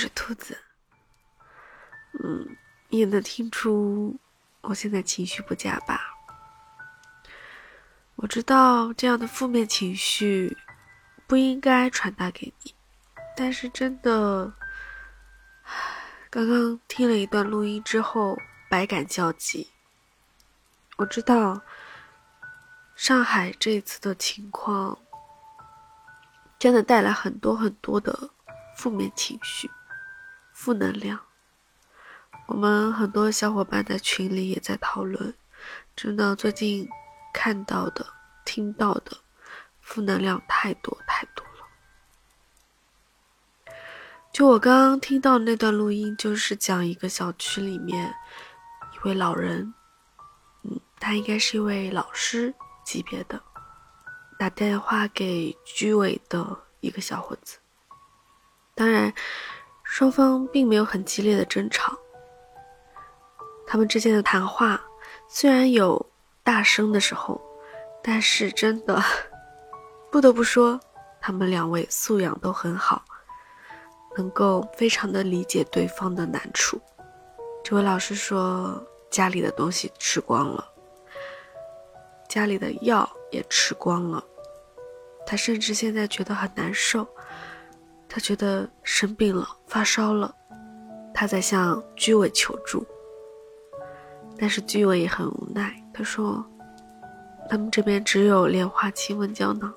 [0.00, 0.56] 是兔子。
[2.22, 2.56] 嗯，
[2.88, 4.18] 你也能听出
[4.62, 6.00] 我现在情绪不佳吧？
[8.16, 10.56] 我知道这样的负面情绪
[11.26, 12.74] 不应该传达给你，
[13.36, 14.52] 但是真的，
[16.30, 19.70] 刚刚听了一段录音之后，百感交集。
[20.96, 21.60] 我知道
[22.94, 24.98] 上海这一次的情况
[26.58, 28.30] 真的带来很多很多的
[28.76, 29.70] 负面情绪、
[30.60, 31.18] 负能量。
[32.46, 35.34] 我们很多小伙伴在群里也在讨论，
[35.96, 36.86] 真的最近
[37.32, 38.06] 看到的、
[38.44, 39.16] 听到的
[39.80, 41.64] 负能量太多太多了。
[44.30, 48.14] 就我刚刚听到那段录音，就是讲一个小区里面
[48.92, 49.72] 一位老人。
[50.64, 53.42] 嗯他应该是一位老师级别的，
[54.38, 57.56] 打电话给居委的一个小伙子。
[58.74, 59.14] 当然，
[59.92, 61.98] 双方并没有很激烈的争吵。
[63.66, 64.80] 他们之间的谈话
[65.28, 66.06] 虽然有
[66.44, 67.40] 大声的时候，
[68.00, 69.02] 但是真的
[70.08, 70.78] 不得不说，
[71.20, 73.02] 他们两位素养都很好，
[74.16, 76.80] 能够非常的理解对方的难处。
[77.64, 78.80] 这位老师说，
[79.10, 80.64] 家里的东西吃光了。
[82.28, 84.22] 家里的药也吃光了，
[85.26, 87.04] 他甚至现在觉得很难受，
[88.12, 90.34] 他觉得生病了，发烧了，
[91.14, 92.84] 他在向居委求助，
[94.36, 96.44] 但是居委也很无奈，他说，
[97.48, 99.72] 他们这边只有莲花清瘟胶囊，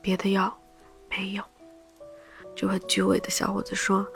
[0.00, 0.56] 别的药
[1.10, 1.42] 没有。
[2.54, 4.06] 就和居委的小伙子说，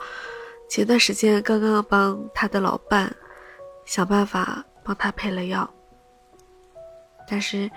[0.69, 3.13] 前段时间刚刚帮他的老伴
[3.85, 5.69] 想办法帮他配了药。
[7.25, 7.69] 但是，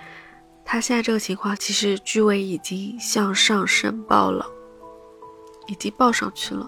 [0.65, 4.45] 他现在这个情况，其实居委已经向上申报了，
[5.67, 6.67] 已经报上去了，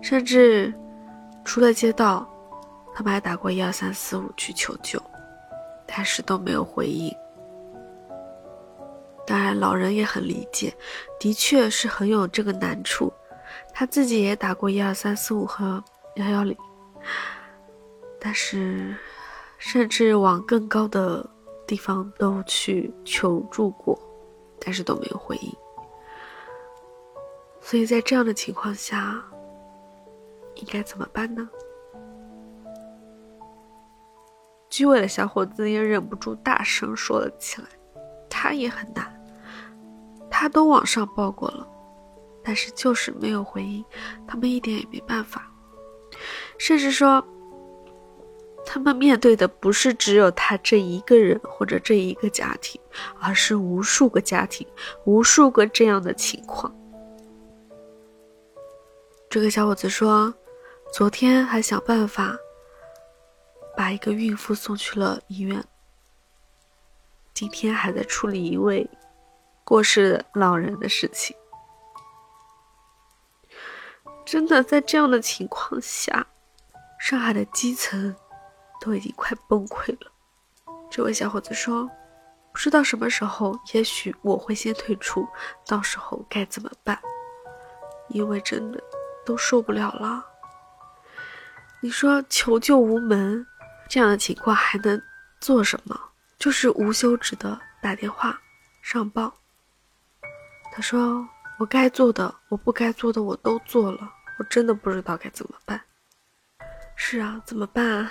[0.00, 0.72] 甚至
[1.44, 2.26] 除了街道，
[2.94, 5.00] 他们还打过一二三四五去求救，
[5.86, 7.14] 但是都没有回应。
[9.26, 10.74] 当然，老人也很理解，
[11.20, 13.12] 的确是很有这个难处，
[13.72, 15.82] 他自己也打过一二三四五和
[16.16, 16.56] 幺幺零，
[18.20, 18.96] 但是，
[19.58, 21.28] 甚至往更高的。
[21.66, 23.98] 地方都去求助过，
[24.60, 25.50] 但是都没有回应。
[27.66, 29.18] 所以在这样的情况下，
[30.56, 31.48] 应该怎么办呢？
[34.68, 37.66] 居委的小伙子也忍不住大声说了起来，
[38.28, 39.10] 他也很难，
[40.30, 41.66] 他都往上报过了，
[42.44, 43.82] 但是就是没有回应，
[44.26, 45.50] 他们一点也没办法，
[46.58, 47.26] 甚至说。
[48.66, 52.80] 他们面对的不是只有他这一个人或者这一个家庭，
[53.20, 54.66] 而是无数个家庭，
[55.04, 56.74] 无数个这样的情况。
[59.34, 60.32] 这个小伙子说，
[60.92, 62.38] 昨天还想办法
[63.76, 65.60] 把一个孕妇送去了医院，
[67.34, 68.88] 今天还在处理一位
[69.64, 71.36] 过世老人的事情。
[74.24, 76.24] 真的，在这样的情况下，
[77.00, 78.14] 上海的基层。
[78.80, 80.12] 都已经快崩溃了。
[80.90, 81.90] 这位小伙子说
[82.52, 85.26] ：“不知道什么时候，也许我会先退出，
[85.66, 87.00] 到时候该怎么办？
[88.08, 88.78] 因为真的
[89.24, 90.24] 都受不了了。
[91.80, 93.46] 你说求救无门，
[93.88, 95.00] 这样的情况还能
[95.40, 95.98] 做什么？
[96.38, 98.40] 就是无休止的打电话
[98.82, 99.34] 上报。”
[100.72, 104.10] 他说：“我该做的，我不该做的，我都做了。
[104.38, 105.80] 我真的不知道该怎么办。”
[106.96, 108.10] 是啊，怎么办？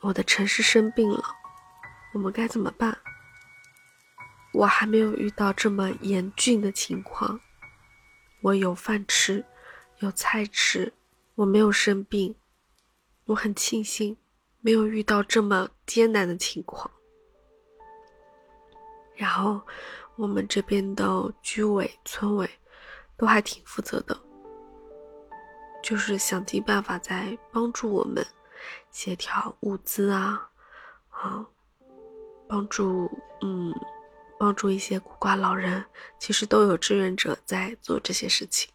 [0.00, 1.22] 我的城市生病了，
[2.14, 2.96] 我们该怎么办？
[4.52, 7.38] 我还没有遇到这么严峻的情况，
[8.42, 9.44] 我有饭吃，
[10.00, 10.92] 有菜吃，
[11.34, 12.34] 我没有生病，
[13.26, 14.16] 我很庆幸
[14.60, 16.90] 没有遇到这么艰难的情况。
[19.14, 19.60] 然后
[20.16, 22.48] 我们这边的居委、村委
[23.18, 24.18] 都还挺负责的，
[25.82, 28.26] 就是想尽办法在帮助我们。
[28.90, 30.50] 协调物资啊，
[31.10, 31.46] 啊，
[32.48, 33.10] 帮助
[33.42, 33.74] 嗯，
[34.38, 35.84] 帮助一些孤寡老人，
[36.18, 38.70] 其实都有志愿者在做这些事情。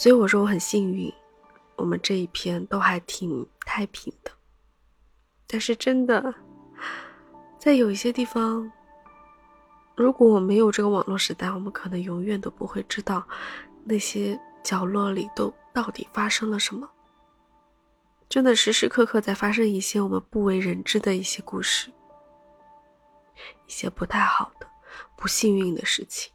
[0.00, 1.12] 所以我说我很幸运，
[1.76, 4.30] 我们这一片都还挺太平的。
[5.46, 6.34] 但是真的，
[7.58, 8.72] 在有一些地方，
[9.94, 13.22] 如果我没有这个网络时代，我们可能永远都不会知道
[13.84, 16.88] 那些角落里都到底发生了什么。
[18.26, 21.90] 真的时时刻刻在发生一些我们不为人知的一些故事，
[23.66, 24.66] 一些不太好的、
[25.14, 26.32] 不幸运的事情。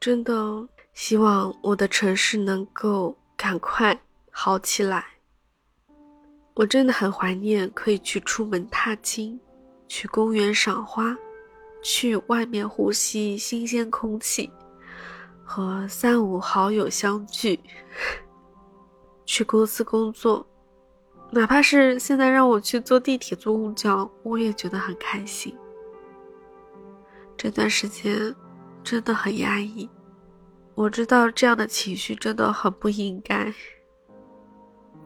[0.00, 4.00] 真的希望我的城市能够赶快
[4.30, 5.06] 好起来。
[6.54, 9.40] 我真的很怀念可以去出门踏青，
[9.88, 11.16] 去公园赏花，
[11.82, 14.50] 去外面呼吸新鲜空气，
[15.42, 17.58] 和三五好友相聚，
[19.24, 20.46] 去公司工作。
[21.32, 25.56] 哪怕是现在让我去坐地铁、坐公交，我也觉得很开心。
[27.38, 28.34] 这段时间
[28.82, 29.88] 真的很压抑，
[30.80, 33.52] 我知道这样的情绪真的很不应该。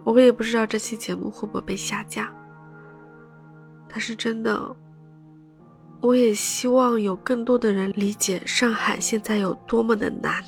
[0.05, 2.33] 我也不知道这期节目会不会被下架，
[3.89, 4.77] 但是真的，
[6.01, 10.45] 我也希望有更多的人理解上海现在有多么的难，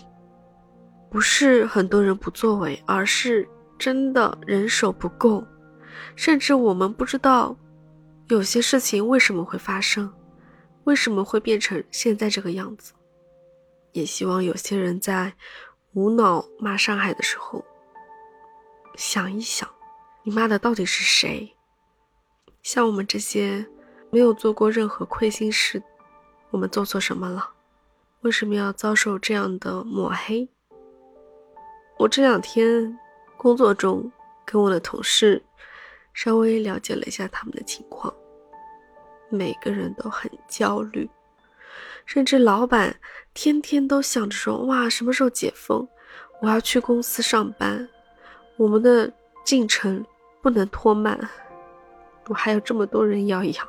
[1.10, 5.44] 不是很多人不作为，而是真的人手不够。
[6.14, 7.56] 甚至我们不知道，
[8.28, 10.08] 有些事情为什么会发生，
[10.84, 12.92] 为什么会变成现在这个样子。
[13.96, 15.32] 也希望有些人在
[15.94, 17.64] 无脑骂上海的时候，
[18.94, 19.66] 想一想，
[20.22, 21.56] 你骂的到底是谁？
[22.62, 23.66] 像我们这些
[24.10, 25.82] 没有做过任何亏心事，
[26.50, 27.48] 我们做错什么了？
[28.20, 30.46] 为什么要遭受这样的抹黑？
[31.98, 32.98] 我这两天
[33.38, 34.12] 工作中
[34.44, 35.42] 跟我的同事。
[36.12, 38.14] 稍微了解了一下他们的情况，
[39.28, 41.10] 每个人都很焦虑，
[42.06, 42.98] 甚至老板
[43.34, 45.86] 天天都想着说：“哇，什么时候解封？
[46.40, 47.86] 我要去公司上班，
[48.56, 49.12] 我们的
[49.44, 50.02] 进程
[50.40, 51.18] 不能拖慢，
[52.28, 53.68] 我还有这么多人要养。”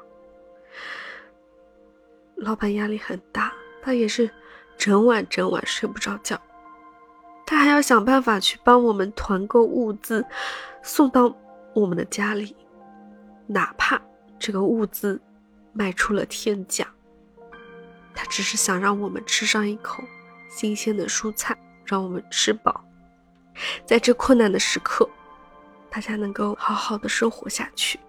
[2.37, 3.51] 老板压力很大，
[3.81, 4.29] 他也是
[4.77, 6.39] 整晚整晚睡不着觉，
[7.45, 10.25] 他还要想办法去帮我们团购物资，
[10.81, 11.35] 送到。
[11.73, 12.55] 我们的家里，
[13.45, 14.01] 哪怕
[14.39, 15.21] 这个物资
[15.73, 16.91] 卖出了天价，
[18.19, 20.03] 他只是想让我们吃上一口
[20.49, 21.55] 新鲜的蔬菜，
[21.85, 22.83] 让我们吃饱，
[23.85, 25.07] 在这困难的时刻，
[25.91, 27.99] 大家能够好好的生活下去。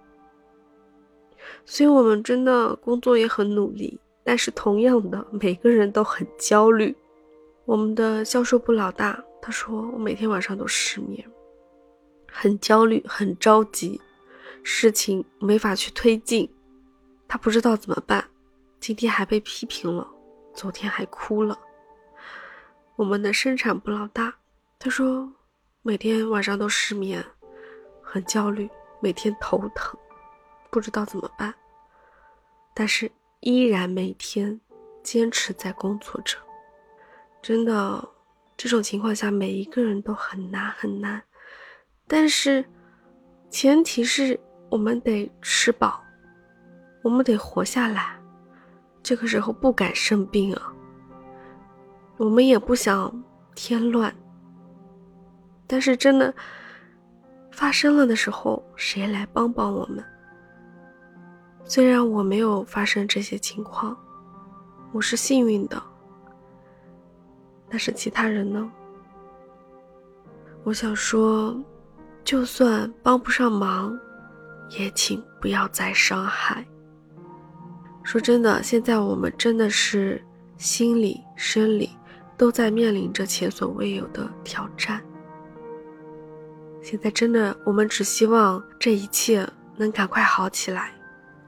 [1.67, 6.97] 所以，我们真的工作也很努力，但是同样的，每个人都很焦虑。
[7.67, 11.23] 我们的销售部老大他说：“我每天晚上都失眠。”
[12.33, 14.01] 很焦虑，很着急，
[14.63, 16.51] 事情没法去推进，
[17.29, 18.25] 他不知道怎么办。
[18.81, 20.07] 今天还被批评了，
[20.55, 21.59] 昨天还哭了。
[22.97, 24.35] 我们的生产部老大，
[24.79, 25.31] 他说
[25.83, 27.25] 每天晚上都失眠，
[28.03, 28.69] 很焦虑，
[29.01, 29.99] 每天头疼，
[30.71, 31.55] 不知道怎么办，
[32.75, 33.11] 但是
[33.41, 34.61] 依然每天
[35.03, 36.37] 坚持在工作着。
[37.41, 38.09] 真的，
[38.57, 41.23] 这种情况下，每一个人都很难很难。
[42.09, 42.65] 但是，
[43.49, 44.39] 前提是
[44.71, 46.03] 我们得吃饱，
[47.03, 48.18] 我们得活下来。
[49.09, 50.71] 这个时候不敢生病啊，
[52.19, 53.11] 我们也不想
[53.55, 54.15] 添乱。
[55.67, 56.35] 但是真的
[57.51, 60.05] 发生了的时候，谁来帮帮我们？
[61.65, 63.97] 虽然我没有发生这些情况，
[64.93, 65.83] 我是幸运的，
[67.71, 68.71] 但是其他人呢？
[70.65, 71.59] 我想说。
[72.25, 73.99] 就算帮不上忙，
[74.79, 76.63] 也请不要再伤害。
[78.09, 80.25] 说真的，现在我们真的是
[80.57, 81.91] 心理、生理
[82.39, 85.05] 都在面临着前所未有的挑战。
[86.83, 90.91] 现在真的，我们只希望这一切能赶快好起来，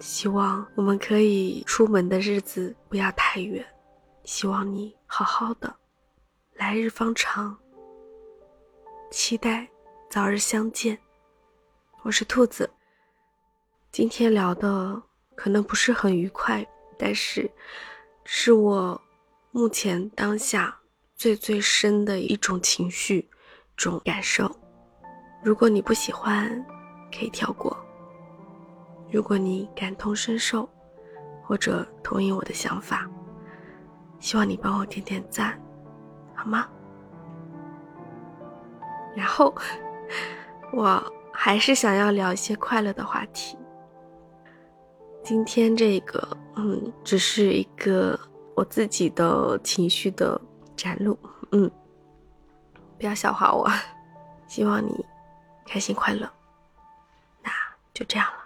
[0.00, 3.64] 希望我们可以出门的日子不要太远，
[4.24, 5.74] 希望你好好的，
[6.56, 7.56] 来日方长，
[9.10, 9.66] 期待。
[10.10, 10.98] 早日相见，
[12.02, 12.68] 我是兔子。
[13.90, 15.00] 今天聊的
[15.42, 16.66] 可能不是很愉快，
[16.98, 17.50] 但是
[18.24, 19.00] 是我
[19.52, 20.76] 目前当下
[21.16, 23.26] 最最深的一种情绪、
[23.74, 24.54] 种感受。
[25.42, 26.62] 如果你不喜欢，
[27.10, 27.74] 可以跳过；
[29.10, 30.68] 如果你感同身受，
[31.42, 33.08] 或者同意我的想法，
[34.18, 35.58] 希望你帮我点点赞，
[36.34, 36.68] 好吗？
[39.16, 39.54] 然后。
[40.72, 43.56] 我还是想要聊一些快乐的话题。
[45.30, 48.18] 今天这个，嗯，只是一个
[48.56, 50.40] 我自己的情绪的
[50.74, 51.16] 展露，
[51.52, 51.70] 嗯，
[52.98, 53.70] 不要笑话我。
[54.48, 55.06] 希望你
[55.64, 56.28] 开心快乐。
[57.44, 57.50] 那
[57.94, 58.38] 就这样了，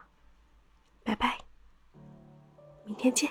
[1.03, 1.39] 拜拜，
[2.85, 3.31] 明天见。